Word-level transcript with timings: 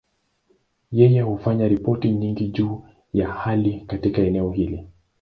Yeye 0.91 1.21
hufanya 1.21 1.67
ripoti 1.67 2.11
nyingi 2.11 2.47
juu 2.47 2.83
ya 3.13 3.27
hali 3.31 3.79
katika 3.81 4.21
eneo 4.21 4.51
hili. 4.51 4.87